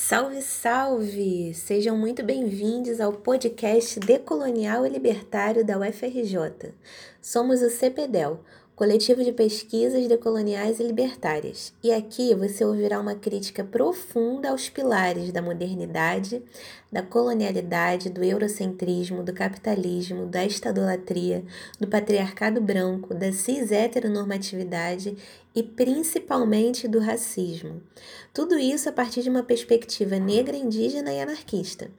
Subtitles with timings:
[0.00, 1.52] Salve, salve!
[1.54, 6.72] Sejam muito bem-vindos ao podcast Decolonial e Libertário da UFRJ.
[7.20, 8.38] Somos o CPDEL,
[8.78, 15.32] Coletivo de Pesquisas Decoloniais e Libertárias, e aqui você ouvirá uma crítica profunda aos pilares
[15.32, 16.40] da modernidade,
[16.92, 21.44] da colonialidade, do eurocentrismo, do capitalismo, da estadolatria,
[21.80, 25.16] do patriarcado branco, da cis-heteronormatividade
[25.56, 27.82] e principalmente do racismo.
[28.32, 31.90] Tudo isso a partir de uma perspectiva negra, indígena e anarquista.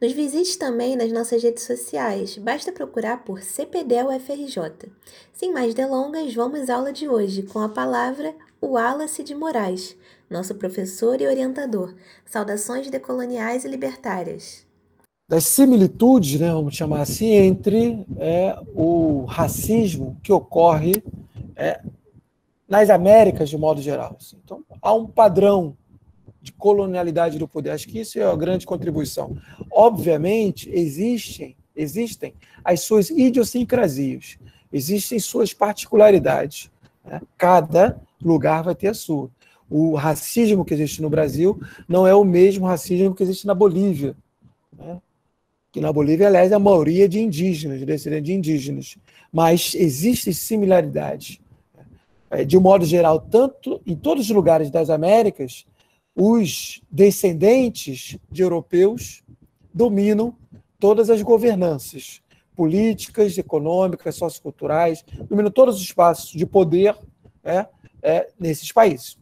[0.00, 4.90] Nos visite também nas nossas redes sociais, basta procurar por CPD UFRJ.
[5.32, 9.96] Sem mais delongas, vamos à aula de hoje com a palavra Wallace de Moraes,
[10.30, 11.94] nosso professor e orientador.
[12.24, 14.66] Saudações decoloniais e libertárias.
[15.28, 21.02] Das similitudes, né, vamos chamar assim, entre é, o racismo que ocorre
[21.56, 21.80] é,
[22.68, 24.16] nas Américas de modo geral.
[24.18, 24.36] Assim.
[24.44, 25.76] Então, há um padrão
[26.42, 27.70] de colonialidade do poder.
[27.70, 29.36] Acho que isso é a grande contribuição.
[29.70, 32.34] Obviamente, existem, existem
[32.64, 34.38] as suas idiosincrasias,
[34.72, 36.70] existem suas particularidades.
[37.04, 37.20] Né?
[37.38, 39.30] Cada lugar vai ter a sua.
[39.70, 44.16] O racismo que existe no Brasil não é o mesmo racismo que existe na Bolívia.
[44.76, 45.00] Né?
[45.70, 48.98] Que na Bolívia, aliás, é a maioria de indígenas, de descendentes de indígenas.
[49.32, 51.40] Mas existem similaridades.
[52.30, 55.66] É, de um modo geral, tanto em todos os lugares das Américas,
[56.14, 59.22] os descendentes de europeus
[59.72, 60.34] dominam
[60.78, 62.20] todas as governanças
[62.54, 66.94] políticas, econômicas, socioculturais, dominam todos os espaços de poder
[67.42, 67.66] é,
[68.02, 69.16] é, nesses países.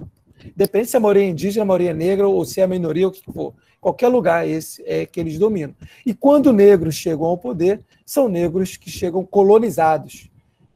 [0.56, 3.12] Depende se é a maioria indígena, a maioria negra ou se é a minoria, o
[3.12, 3.54] que for.
[3.80, 5.74] Qualquer lugar esse é que eles dominam.
[6.04, 10.28] E quando negros chegam ao poder, são negros que chegam colonizados.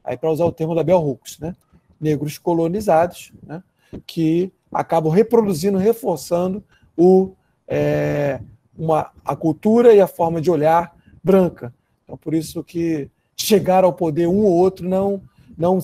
[0.03, 1.55] Aí, para usar o termo da Bell Hooks, né?
[2.01, 3.63] negros colonizados, né,
[4.07, 6.63] que acabam reproduzindo, reforçando
[6.97, 7.33] o,
[7.69, 8.41] é,
[8.77, 11.73] uma, a cultura e a forma de olhar branca.
[12.03, 15.23] Então, por isso que chegar ao poder um ou outro não,
[15.57, 15.79] não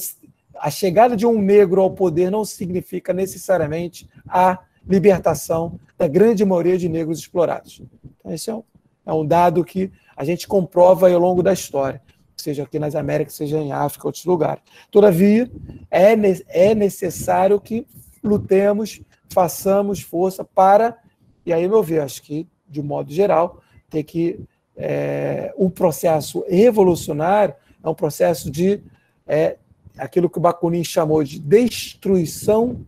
[0.58, 6.76] a chegada de um negro ao poder não significa necessariamente a libertação da grande maioria
[6.76, 7.80] de negros explorados.
[8.18, 8.62] Então, esse é um,
[9.06, 12.02] é um dado que a gente comprova ao longo da história
[12.40, 14.62] seja aqui nas Américas, seja em África, outros lugares.
[14.90, 15.50] Todavia,
[15.90, 16.14] é,
[16.48, 17.86] é necessário que
[18.22, 20.98] lutemos, façamos força para,
[21.44, 24.40] e aí, meu ver, acho que, de modo geral, tem que.
[24.76, 28.80] É, um processo revolucionário é um processo de.
[29.26, 29.56] É,
[29.98, 32.80] aquilo que o Bakunin chamou de destruição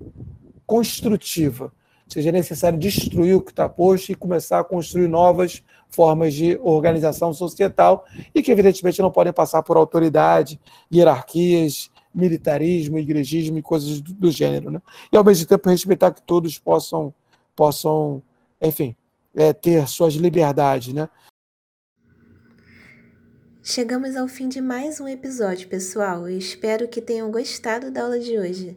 [0.66, 1.72] construtiva
[2.08, 7.32] seja necessário destruir o que está posto e começar a construir novas formas de organização
[7.32, 8.04] societal
[8.34, 10.60] e que, evidentemente, não podem passar por autoridade,
[10.92, 14.70] hierarquias, militarismo, igrejismo e coisas do, do gênero.
[14.70, 14.82] Né?
[15.12, 17.14] E, ao mesmo tempo, respeitar que todos possam,
[17.54, 18.22] possam
[18.60, 18.94] enfim,
[19.34, 20.92] é, ter suas liberdades.
[20.92, 21.08] Né?
[23.64, 28.18] Chegamos ao fim de mais um episódio, pessoal, e espero que tenham gostado da aula
[28.18, 28.76] de hoje.